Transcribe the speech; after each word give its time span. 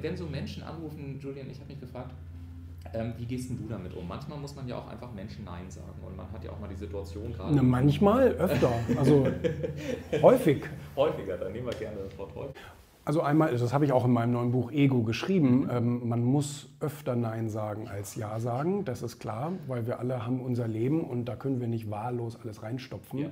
Wenn, 0.00 0.16
so 0.16 0.24
Menschen 0.24 0.62
anrufen, 0.62 1.18
Julian, 1.20 1.50
ich 1.50 1.60
habe 1.60 1.68
mich 1.68 1.78
gefragt, 1.78 2.14
ähm, 2.94 3.12
wie 3.18 3.26
gehst 3.26 3.50
denn 3.50 3.58
du 3.58 3.68
damit 3.68 3.92
um? 3.94 4.08
Manchmal 4.08 4.38
muss 4.38 4.56
man 4.56 4.66
ja 4.66 4.78
auch 4.78 4.88
einfach 4.88 5.12
Menschen 5.12 5.44
Nein 5.44 5.68
sagen 5.68 5.92
und 6.06 6.16
man 6.16 6.24
hat 6.32 6.42
ja 6.42 6.52
auch 6.52 6.58
mal 6.58 6.68
die 6.68 6.74
Situation 6.74 7.30
gerade. 7.34 7.54
Na, 7.54 7.62
manchmal, 7.62 8.28
öfter, 8.28 8.72
also 8.96 9.26
häufig. 10.22 10.64
Häufiger, 10.96 11.36
dann 11.36 11.52
nehmen 11.52 11.66
wir 11.66 11.74
gerne 11.74 11.98
das 12.02 12.16
Wort 12.16 12.34
häufig. 12.34 12.56
Also 13.04 13.20
einmal, 13.20 13.54
das 13.54 13.74
habe 13.74 13.84
ich 13.84 13.92
auch 13.92 14.06
in 14.06 14.12
meinem 14.12 14.32
neuen 14.32 14.52
Buch 14.52 14.72
Ego 14.72 15.02
geschrieben, 15.02 15.68
ähm, 15.70 16.08
man 16.08 16.24
muss 16.24 16.70
öfter 16.80 17.14
Nein 17.14 17.50
sagen 17.50 17.86
als 17.86 18.14
Ja 18.14 18.40
sagen, 18.40 18.86
das 18.86 19.02
ist 19.02 19.18
klar, 19.18 19.52
weil 19.66 19.86
wir 19.86 19.98
alle 19.98 20.24
haben 20.24 20.40
unser 20.40 20.66
Leben 20.66 21.04
und 21.04 21.26
da 21.26 21.36
können 21.36 21.60
wir 21.60 21.68
nicht 21.68 21.90
wahllos 21.90 22.38
alles 22.42 22.62
reinstopfen. 22.62 23.18
Ja. 23.18 23.28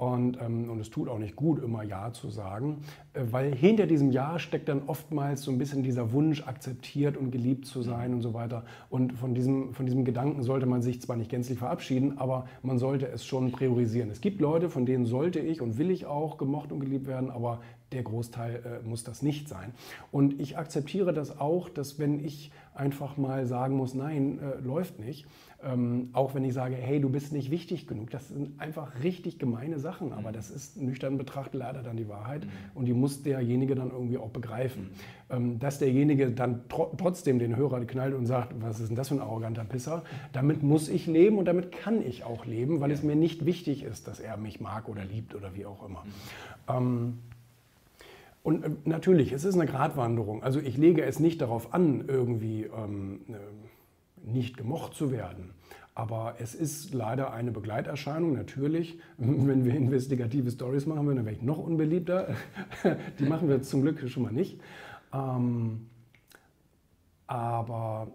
Und, 0.00 0.38
ähm, 0.40 0.70
und 0.70 0.80
es 0.80 0.88
tut 0.88 1.10
auch 1.10 1.18
nicht 1.18 1.36
gut, 1.36 1.62
immer 1.62 1.82
Ja 1.82 2.10
zu 2.10 2.30
sagen, 2.30 2.78
äh, 3.12 3.20
weil 3.30 3.54
hinter 3.54 3.86
diesem 3.86 4.10
Ja 4.12 4.38
steckt 4.38 4.70
dann 4.70 4.84
oftmals 4.86 5.42
so 5.42 5.50
ein 5.50 5.58
bisschen 5.58 5.82
dieser 5.82 6.12
Wunsch, 6.12 6.42
akzeptiert 6.46 7.18
und 7.18 7.30
geliebt 7.30 7.66
zu 7.66 7.82
sein 7.82 8.14
und 8.14 8.22
so 8.22 8.32
weiter. 8.32 8.64
Und 8.88 9.12
von 9.12 9.34
diesem, 9.34 9.74
von 9.74 9.84
diesem 9.84 10.06
Gedanken 10.06 10.42
sollte 10.42 10.64
man 10.64 10.80
sich 10.80 11.02
zwar 11.02 11.16
nicht 11.16 11.30
gänzlich 11.30 11.58
verabschieden, 11.58 12.16
aber 12.16 12.46
man 12.62 12.78
sollte 12.78 13.08
es 13.08 13.26
schon 13.26 13.52
priorisieren. 13.52 14.08
Es 14.08 14.22
gibt 14.22 14.40
Leute, 14.40 14.70
von 14.70 14.86
denen 14.86 15.04
sollte 15.04 15.38
ich 15.38 15.60
und 15.60 15.76
will 15.76 15.90
ich 15.90 16.06
auch 16.06 16.38
gemocht 16.38 16.72
und 16.72 16.80
geliebt 16.80 17.06
werden, 17.06 17.28
aber 17.30 17.60
der 17.92 18.02
Großteil 18.02 18.80
äh, 18.84 18.88
muss 18.88 19.04
das 19.04 19.22
nicht 19.22 19.48
sein. 19.48 19.72
Und 20.12 20.40
ich 20.40 20.58
akzeptiere 20.58 21.12
das 21.12 21.38
auch, 21.38 21.68
dass 21.68 21.98
wenn 21.98 22.24
ich 22.24 22.52
einfach 22.74 23.16
mal 23.16 23.46
sagen 23.46 23.76
muss, 23.76 23.94
nein, 23.94 24.38
äh, 24.38 24.60
läuft 24.60 24.98
nicht, 25.00 25.26
ähm, 25.62 26.08
auch 26.12 26.34
wenn 26.34 26.44
ich 26.44 26.54
sage, 26.54 26.74
hey, 26.76 27.00
du 27.00 27.10
bist 27.10 27.32
nicht 27.32 27.50
wichtig 27.50 27.86
genug. 27.86 28.10
Das 28.10 28.28
sind 28.28 28.58
einfach 28.60 29.02
richtig 29.02 29.38
gemeine 29.38 29.78
Sachen, 29.78 30.12
aber 30.12 30.30
mhm. 30.30 30.34
das 30.34 30.50
ist 30.50 30.80
nüchtern 30.80 31.18
betrachtet 31.18 31.54
leider 31.54 31.82
dann 31.82 31.96
die 31.96 32.08
Wahrheit 32.08 32.44
mhm. 32.44 32.50
und 32.74 32.84
die 32.86 32.94
muss 32.94 33.22
derjenige 33.22 33.74
dann 33.74 33.90
irgendwie 33.90 34.16
auch 34.16 34.30
begreifen. 34.30 34.84
Mhm. 35.28 35.36
Ähm, 35.36 35.58
dass 35.58 35.78
derjenige 35.78 36.30
dann 36.30 36.68
tro 36.68 36.92
trotzdem 36.96 37.38
den 37.38 37.56
Hörer 37.56 37.84
knallt 37.84 38.14
und 38.14 38.26
sagt, 38.26 38.54
was 38.60 38.80
ist 38.80 38.88
denn 38.88 38.96
das 38.96 39.08
für 39.08 39.16
ein 39.16 39.20
arroganter 39.20 39.64
Pisser, 39.64 40.02
damit 40.32 40.62
muss 40.62 40.88
ich 40.88 41.06
leben 41.06 41.38
und 41.38 41.44
damit 41.44 41.72
kann 41.72 42.04
ich 42.04 42.24
auch 42.24 42.46
leben, 42.46 42.80
weil 42.80 42.90
ja. 42.90 42.96
es 42.96 43.02
mir 43.02 43.16
nicht 43.16 43.44
wichtig 43.44 43.82
ist, 43.82 44.08
dass 44.08 44.20
er 44.20 44.36
mich 44.36 44.60
mag 44.60 44.88
oder 44.88 45.04
liebt 45.04 45.34
oder 45.34 45.54
wie 45.54 45.66
auch 45.66 45.86
immer. 45.86 46.04
Ähm, 46.68 47.18
und 48.42 48.64
äh, 48.64 48.70
natürlich, 48.84 49.32
es 49.32 49.44
ist 49.44 49.54
eine 49.54 49.66
Gratwanderung. 49.66 50.42
Also 50.42 50.60
ich 50.60 50.76
lege 50.76 51.04
es 51.04 51.20
nicht 51.20 51.40
darauf 51.40 51.74
an, 51.74 52.04
irgendwie 52.08 52.64
ähm, 52.64 53.20
äh, 53.28 54.30
nicht 54.30 54.56
gemocht 54.56 54.94
zu 54.94 55.12
werden. 55.12 55.50
Aber 55.94 56.36
es 56.38 56.54
ist 56.54 56.94
leider 56.94 57.32
eine 57.32 57.50
Begleiterscheinung, 57.50 58.32
natürlich. 58.32 58.98
Wenn 59.18 59.64
wir 59.64 59.74
investigative 59.74 60.50
Stories 60.50 60.86
machen 60.86 61.06
würden, 61.06 61.16
dann 61.16 61.26
wäre 61.26 61.36
ich 61.36 61.42
noch 61.42 61.58
unbeliebter. 61.58 62.34
Die 63.18 63.24
machen 63.24 63.48
wir 63.48 63.62
zum 63.62 63.82
Glück 63.82 64.08
schon 64.08 64.22
mal 64.22 64.32
nicht. 64.32 64.60
Ähm, 65.12 65.86
aber 67.26 68.08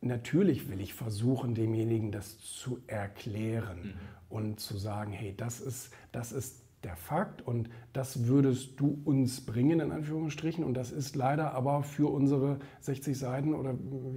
natürlich 0.00 0.70
will 0.70 0.80
ich 0.80 0.94
versuchen, 0.94 1.54
demjenigen 1.54 2.12
das 2.12 2.38
zu 2.38 2.78
erklären 2.86 3.78
mhm. 3.82 3.92
und 4.28 4.60
zu 4.60 4.76
sagen, 4.76 5.12
hey, 5.12 5.34
das 5.36 5.60
ist, 5.60 5.92
das 6.12 6.32
ist 6.32 6.62
der 6.84 6.94
Fakt 6.94 7.42
und 7.42 7.68
das 7.92 8.26
würdest 8.26 8.78
du 8.78 8.98
uns 9.04 9.40
bringen, 9.40 9.80
in 9.80 9.90
Anführungsstrichen. 9.90 10.62
Und 10.62 10.74
das 10.74 10.92
ist 10.92 11.16
leider 11.16 11.52
aber 11.54 11.82
für 11.82 12.12
unsere 12.12 12.58
60 12.80 13.18
Seiten 13.18 13.54
oder 13.54 13.74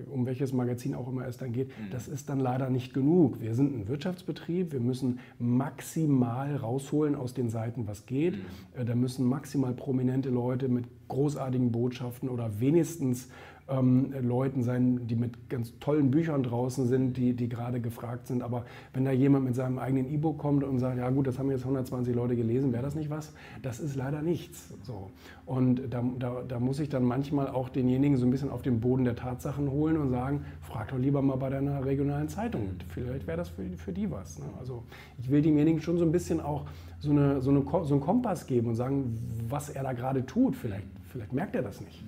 um 0.10 0.26
welches 0.28 0.54
Magazin 0.54 0.94
auch 0.94 1.08
immer 1.08 1.26
es 1.26 1.38
dann 1.38 1.52
geht, 1.52 1.70
mhm. 1.70 1.90
das 1.92 2.08
ist 2.08 2.30
dann 2.30 2.40
leider 2.40 2.70
nicht 2.70 2.94
genug. 2.94 3.42
Wir 3.42 3.56
sind 3.56 3.76
ein 3.76 3.88
Wirtschaftsbetrieb, 3.88 4.72
wir 4.72 4.80
müssen 4.80 5.20
maximal 5.40 6.56
rausholen 6.56 7.16
aus 7.16 7.34
den 7.34 7.50
Seiten, 7.50 7.88
was 7.88 8.06
geht. 8.06 8.36
Mhm. 8.36 8.82
Äh, 8.82 8.86
da 8.86 8.94
müssen 8.94 9.26
maximal 9.26 9.74
prominente 9.74 10.30
Leute 10.30 10.68
mit 10.68 10.86
großartigen 11.08 11.72
Botschaften 11.72 12.30
oder 12.30 12.60
wenigstens 12.60 13.30
ähm, 13.72 14.14
Leuten 14.22 14.64
sein, 14.64 15.08
die 15.08 15.16
mit 15.16 15.50
ganz 15.50 15.78
tollen 15.80 16.12
Büchern 16.12 16.44
draußen 16.44 16.88
sind, 16.88 17.18
die, 17.18 17.34
die 17.34 17.50
gerade 17.50 17.80
gefragt 17.80 18.28
sind. 18.28 18.44
Aber 18.44 18.66
wenn 18.94 19.06
da 19.06 19.12
jemand 19.12 19.46
mit 19.46 19.56
seinem 19.56 19.80
eigenen 19.80 20.12
E-Book 20.12 20.38
kommt 20.38 20.64
und 20.64 20.80
sagt, 20.80 20.98
ja 20.98 21.10
gut, 21.10 21.28
das 21.28 21.40
haben 21.40 21.50
jetzt 21.50 21.64
120 21.64 22.14
Leute 22.16 22.36
gelesen, 22.36 22.74
wäre 22.74 22.84
das 22.84 22.96
nicht 22.96 23.10
was? 23.10 23.34
Das 23.62 23.80
ist 23.80 23.96
leider 23.96 24.22
nichts. 24.22 24.74
So. 24.84 25.10
Und 25.46 25.82
da, 25.90 26.04
da, 26.20 26.44
da 26.48 26.60
muss 26.60 26.80
ich 26.80 26.90
dann 26.90 27.04
manchmal 27.04 27.48
auch 27.48 27.70
denjenigen 27.70 28.18
so 28.18 28.26
ein 28.26 28.32
bisschen 28.32 28.50
auf 28.50 28.62
den 28.62 28.80
Boden 28.80 29.06
der 29.06 29.16
Tatsachen 29.16 29.70
holen 29.72 29.98
und 29.98 30.10
sagen, 30.10 30.46
frag 30.62 30.90
doch 30.90 31.00
lieber 31.00 31.22
mal 31.22 31.38
bei 31.38 31.50
deiner 31.50 31.84
regionalen 31.86 32.30
Zeitung. 32.30 32.70
Vielleicht 32.90 33.28
wäre 33.28 33.38
das 33.38 33.50
für, 33.50 33.64
für 33.78 33.92
die 33.92 34.10
was. 34.12 34.40
Ne? 34.40 34.46
Also 34.60 34.84
ich 35.20 35.30
will 35.30 35.42
demjenigen 35.42 35.82
schon 35.82 35.98
so 35.98 36.06
ein 36.06 36.12
bisschen 36.12 36.42
auch 36.42 36.66
so, 37.00 37.12
eine, 37.12 37.42
so, 37.42 37.50
eine, 37.50 37.64
so 37.64 37.94
einen 37.94 38.02
Kompass 38.02 38.46
geben 38.46 38.70
und 38.70 38.76
sagen, 38.76 39.18
was 39.50 39.70
er 39.70 39.84
da 39.84 39.94
gerade 39.94 40.26
tut. 40.26 40.56
Vielleicht, 40.56 40.88
vielleicht 41.12 41.34
merkt 41.34 41.56
er 41.56 41.64
das 41.64 41.82
nicht. 41.82 42.04